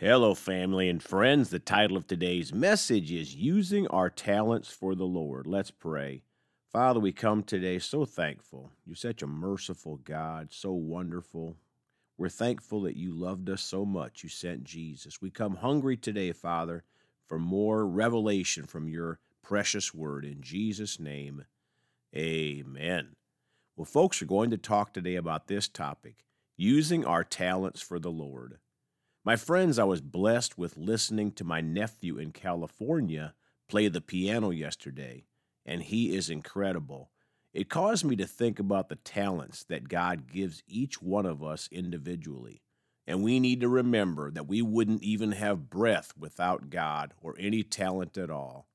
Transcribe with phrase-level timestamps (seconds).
[0.00, 1.50] Hello, family and friends.
[1.50, 5.44] The title of today's message is Using Our Talents for the Lord.
[5.44, 6.22] Let's pray.
[6.72, 8.70] Father, we come today so thankful.
[8.86, 11.56] You're such a merciful God, so wonderful.
[12.16, 14.22] We're thankful that you loved us so much.
[14.22, 15.20] You sent Jesus.
[15.20, 16.84] We come hungry today, Father,
[17.26, 20.24] for more revelation from your precious word.
[20.24, 21.44] In Jesus' name,
[22.14, 23.16] amen.
[23.74, 26.24] Well, folks, we're going to talk today about this topic
[26.56, 28.58] using our talents for the Lord.
[29.28, 33.34] My friends, I was blessed with listening to my nephew in California
[33.68, 35.26] play the piano yesterday,
[35.66, 37.10] and he is incredible.
[37.52, 41.68] It caused me to think about the talents that God gives each one of us
[41.70, 42.62] individually.
[43.06, 47.62] And we need to remember that we wouldn't even have breath without God or any
[47.62, 48.66] talent at all.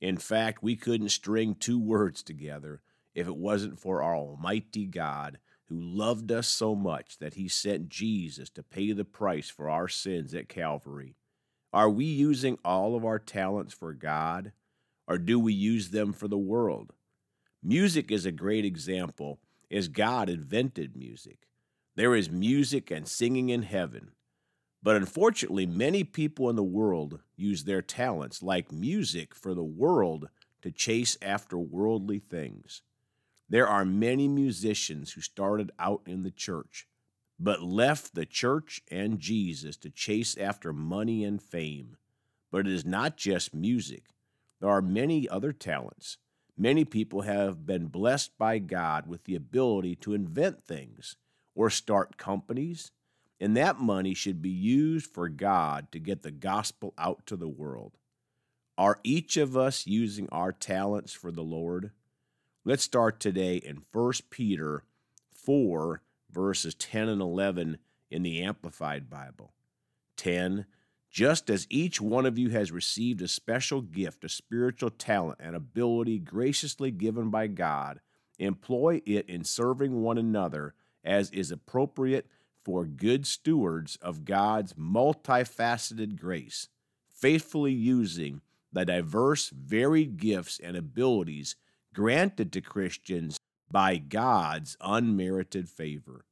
[0.00, 2.80] In fact, we couldn't string two words together
[3.12, 7.88] if it wasn't for our Almighty God who loved us so much that he sent
[7.88, 11.16] Jesus to pay the price for our sins at Calvary.
[11.72, 14.52] Are we using all of our talents for God,
[15.08, 16.92] or do we use them for the world?
[17.62, 21.48] Music is a great example, as God invented music.
[21.96, 24.12] There is music and singing in heaven.
[24.82, 30.28] But unfortunately, many people in the world use their talents, like music, for the world
[30.62, 32.82] to chase after worldly things.
[33.48, 36.88] There are many musicians who started out in the church,
[37.38, 41.96] but left the church and Jesus to chase after money and fame.
[42.50, 44.14] But it is not just music,
[44.60, 46.18] there are many other talents.
[46.56, 51.16] Many people have been blessed by God with the ability to invent things
[51.54, 52.92] or start companies,
[53.38, 57.48] and that money should be used for God to get the gospel out to the
[57.48, 57.98] world.
[58.78, 61.90] Are each of us using our talents for the Lord?
[62.68, 64.82] Let's start today in 1 Peter
[65.34, 67.78] 4, verses 10 and 11
[68.10, 69.52] in the Amplified Bible.
[70.16, 70.66] 10.
[71.08, 75.54] Just as each one of you has received a special gift, a spiritual talent, and
[75.54, 78.00] ability graciously given by God,
[78.36, 82.26] employ it in serving one another as is appropriate
[82.64, 86.66] for good stewards of God's multifaceted grace,
[87.08, 88.40] faithfully using
[88.72, 91.54] the diverse, varied gifts and abilities
[91.96, 93.38] granted to Christians
[93.70, 96.26] by God's unmerited favor.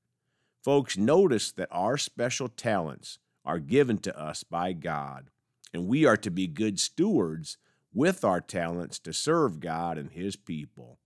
[0.62, 5.30] Folks, notice that our special talents are given to us by God,
[5.72, 7.56] and we are to be good stewards
[7.94, 10.98] with our talents to serve God and His people.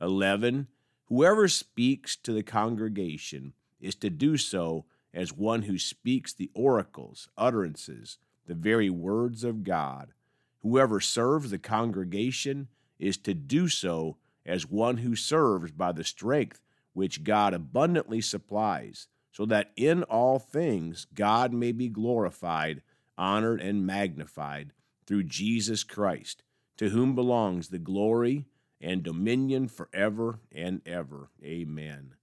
[0.00, 0.68] 11.
[1.08, 7.28] Whoever speaks to the congregation is to do so as one who speaks the oracles,
[7.36, 10.14] utterances, the very words of God.
[10.62, 16.62] Whoever serves the congregation is to do so as one who serves by the strength
[16.92, 22.82] which God abundantly supplies, so that in all things God may be glorified,
[23.16, 24.72] honored, and magnified
[25.06, 26.42] through Jesus Christ,
[26.76, 28.46] to whom belongs the glory
[28.80, 31.30] and dominion forever and ever.
[31.44, 32.14] Amen.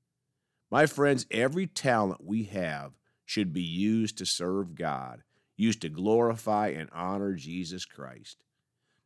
[0.72, 2.94] My friends, every talent we have
[3.24, 5.24] should be used to serve God,
[5.56, 8.44] used to glorify and honor Jesus Christ.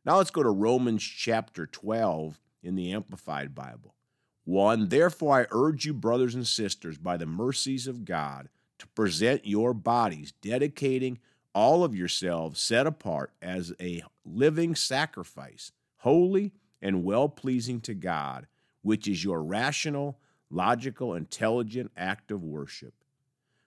[0.04, 3.94] Now let's go to Romans chapter 12 in the Amplified Bible.
[4.44, 4.88] 1.
[4.88, 9.74] Therefore, I urge you, brothers and sisters, by the mercies of God, to present your
[9.74, 11.18] bodies, dedicating
[11.54, 18.46] all of yourselves set apart as a living sacrifice, holy and well pleasing to God,
[18.80, 20.18] which is your rational,
[20.48, 22.94] logical, intelligent act of worship.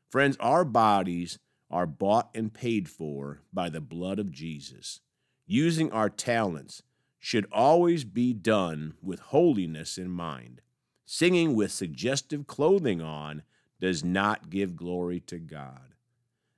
[0.09, 1.38] Friends, our bodies
[1.69, 5.00] are bought and paid for by the blood of Jesus
[5.45, 6.83] using our talents
[7.19, 10.61] should always be done with holiness in mind.
[11.05, 13.43] Singing with suggestive clothing on
[13.79, 15.95] does not give glory to God.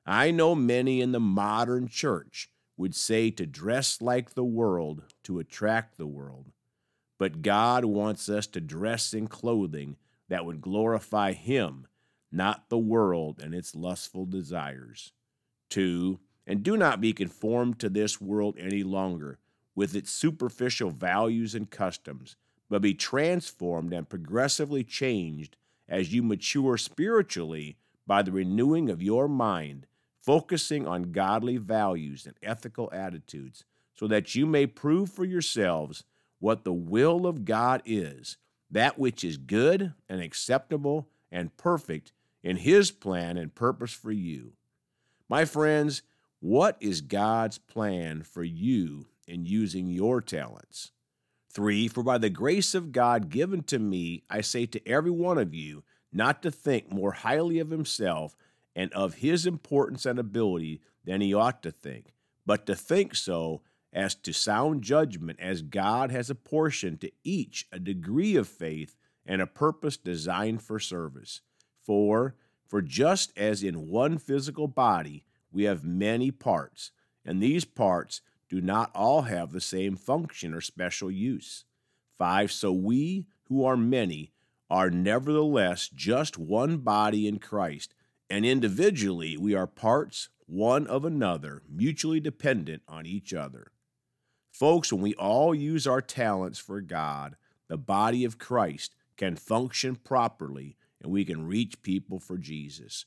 [0.05, 5.39] I know many in the modern church would say to dress like the world to
[5.39, 6.51] attract the world,
[7.17, 9.97] but God wants us to dress in clothing
[10.29, 11.87] that would glorify Him,
[12.31, 15.11] not the world and its lustful desires.
[15.69, 19.39] 2 and do not be conformed to this world any longer
[19.75, 22.35] with its superficial values and customs,
[22.69, 25.57] but be transformed and progressively changed
[25.87, 27.77] as you mature spiritually
[28.07, 29.85] by the renewing of your mind,
[30.21, 36.03] focusing on godly values and ethical attitudes, so that you may prove for yourselves
[36.39, 38.37] what the will of God is,
[38.69, 42.11] that which is good and acceptable and perfect
[42.43, 44.53] in His plan and purpose for you.
[45.27, 46.01] My friends,
[46.45, 50.91] what is God's plan for you in using your talents?
[51.51, 55.39] Three, for by the grace of God given to me, I say to every one
[55.39, 55.83] of you
[56.13, 58.35] not to think more highly of himself
[58.75, 62.13] and of his importance and ability than he ought to think,
[62.45, 67.79] but to think so as to sound judgment, as God has apportioned to each a
[67.79, 68.95] degree of faith
[69.25, 71.41] and a purpose designed for service.
[71.83, 72.35] Four,
[72.67, 75.23] for just as in one physical body
[75.55, 76.91] we have many parts,
[77.23, 81.63] and these parts do not all have the same function or special use.
[82.19, 82.51] 5.
[82.51, 84.33] So we, who are many,
[84.69, 87.93] are nevertheless just one body in Christ,
[88.29, 93.71] and individually we are parts one of another, mutually dependent on each other.
[94.51, 97.37] Folks, when we all use our talents for God,
[97.67, 103.05] the body of Christ can function properly and we can reach people for Jesus.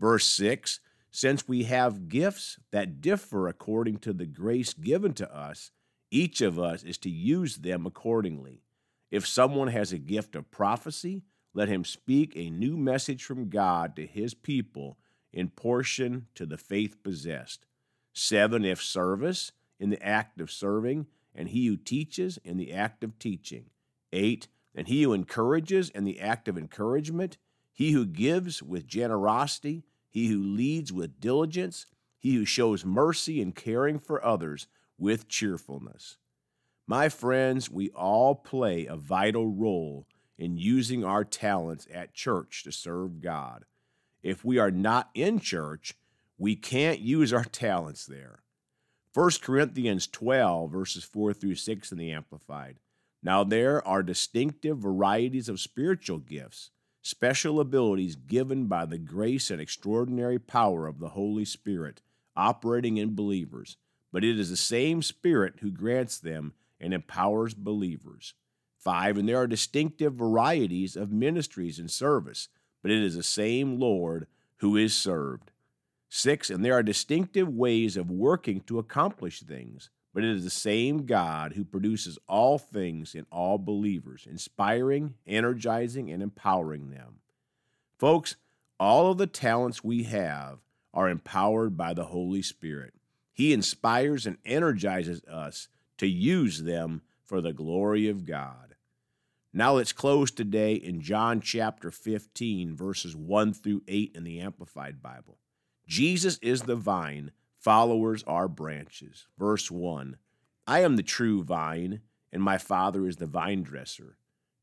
[0.00, 0.80] Verse 6
[1.16, 5.70] Since we have gifts that differ according to the grace given to us,
[6.10, 8.64] each of us is to use them accordingly.
[9.12, 11.22] If someone has a gift of prophecy,
[11.54, 14.98] let him speak a new message from God to his people
[15.32, 17.64] in portion to the faith possessed.
[18.12, 23.04] Seven, if service, in the act of serving, and he who teaches in the act
[23.04, 23.66] of teaching.
[24.12, 27.38] Eight, and he who encourages in the act of encouragement,
[27.72, 29.84] he who gives with generosity,
[30.14, 31.86] he who leads with diligence,
[32.20, 36.18] he who shows mercy in caring for others with cheerfulness.
[36.86, 40.06] My friends, we all play a vital role
[40.38, 43.64] in using our talents at church to serve God.
[44.22, 45.94] If we are not in church,
[46.38, 48.38] we can't use our talents there.
[49.14, 52.76] 1 Corinthians 12, verses 4 through 6 in the Amplified.
[53.20, 56.70] Now there are distinctive varieties of spiritual gifts,
[57.04, 62.00] special abilities given by the grace and extraordinary power of the Holy Spirit
[62.34, 63.76] operating in believers,
[64.10, 68.32] but it is the same Spirit who grants them and empowers believers.
[68.78, 69.18] 5.
[69.18, 72.48] And there are distinctive varieties of ministries and service,
[72.82, 75.50] but it is the same Lord who is served.
[76.08, 80.50] Six, and there are distinctive ways of working to accomplish things, but it is the
[80.50, 87.16] same God who produces all things in all believers, inspiring, energizing, and empowering them.
[87.98, 88.36] Folks,
[88.78, 90.60] all of the talents we have
[90.94, 92.94] are empowered by the Holy Spirit.
[93.32, 95.68] He inspires and energizes us
[95.98, 98.76] to use them for the glory of God.
[99.52, 105.02] Now let's close today in John chapter 15, verses 1 through 8 in the Amplified
[105.02, 105.38] Bible.
[105.86, 107.32] Jesus is the vine,
[107.64, 109.26] followers are branches.
[109.38, 110.16] Verse 1
[110.66, 114.18] I am the true vine, and my Father is the vine dresser.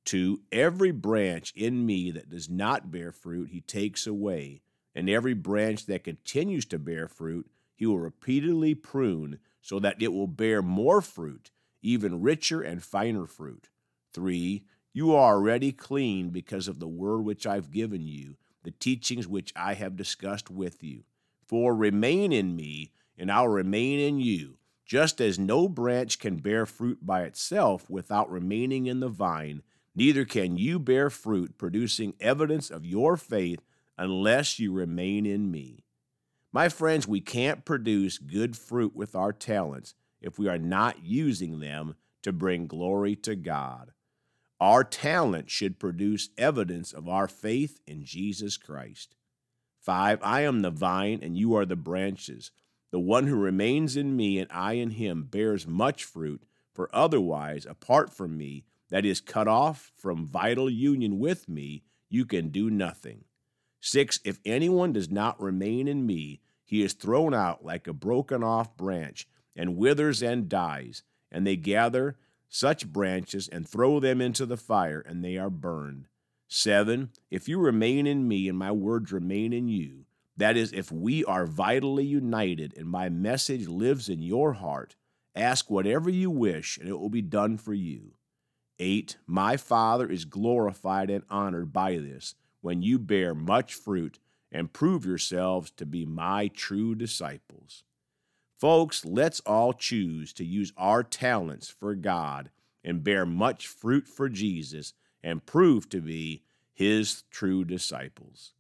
[0.06, 4.62] 2 Every branch in me that does not bear fruit, he takes away,
[4.94, 10.14] and every branch that continues to bear fruit, he will repeatedly prune so that it
[10.14, 11.50] will bear more fruit,
[11.82, 13.70] even richer and finer fruit.
[14.14, 14.64] 3
[14.94, 19.52] You are already clean because of the word which I've given you, the teachings which
[19.56, 21.04] I have discussed with you.
[21.52, 24.56] For remain in me, and I'll remain in you,
[24.86, 29.62] just as no branch can bear fruit by itself without remaining in the vine,
[29.94, 33.60] neither can you bear fruit producing evidence of your faith
[33.98, 35.84] unless you remain in me.
[36.54, 41.60] My friends, we can't produce good fruit with our talents if we are not using
[41.60, 43.92] them to bring glory to God.
[44.62, 49.18] Our talent should produce evidence of our faith in Jesus Christ.
[49.82, 50.20] 5.
[50.22, 52.52] I am the vine, and you are the branches.
[52.92, 57.66] The one who remains in me, and I in him, bears much fruit, for otherwise,
[57.66, 62.70] apart from me, that is, cut off from vital union with me, you can do
[62.70, 63.24] nothing.
[63.80, 64.20] 6.
[64.24, 68.78] If anyone does not remain in me, he is thrown out like a broken off
[68.78, 72.18] branch, and withers and dies, and they gather
[72.50, 76.08] such branches and throw them into the fire, and they are burned.
[76.54, 80.04] Seven, if you remain in me and my words remain in you,
[80.36, 84.98] that is, if we are vitally united and my message lives in your heart,
[85.34, 88.16] ask whatever you wish and it will be done for you.
[88.80, 94.20] Eight, my Father is glorified and honored by this when you bear much fruit
[94.52, 97.86] and prove yourselves to be my true disciples.
[98.60, 102.50] Folks, let's all choose to use our talents for God
[102.84, 104.92] and bear much fruit for Jesus
[105.24, 108.54] and prove to be his true disciples.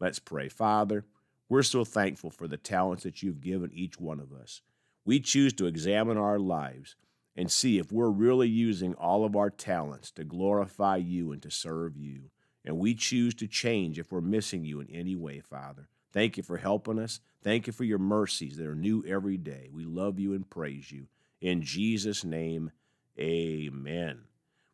[0.00, 0.48] Let's pray.
[0.48, 1.04] Father,
[1.48, 4.62] we're so thankful for the talents that you've given each one of us.
[5.04, 6.94] We choose to examine our lives
[7.34, 11.50] and see if we're really using all of our talents to glorify you and to
[11.50, 12.30] serve you.
[12.64, 15.88] And we choose to change if we're missing you in any way, Father.
[16.12, 17.20] Thank you for helping us.
[17.42, 19.70] Thank you for your mercies that are new every day.
[19.72, 21.06] We love you and praise you.
[21.40, 22.72] In Jesus' name,
[23.18, 24.27] amen.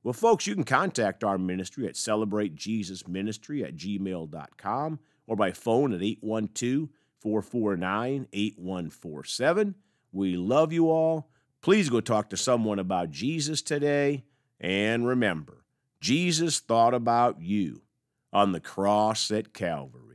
[0.05, 4.99] Well, folks, you can contact our ministry at celebratejesusministry at gmail.com.
[5.27, 9.75] or by phone at 812 449 8147.
[10.13, 11.31] We love you all.
[11.63, 14.25] Please go talk to someone about Jesus today.
[14.61, 15.65] And remember,
[16.03, 17.81] Jesus thought about you
[18.31, 20.14] on the cross at Calvary.